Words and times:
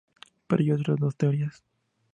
Pero 0.47 0.61
hay 0.63 0.71
otras 0.71 0.97
dos 0.97 1.15
teorías. 1.15 1.63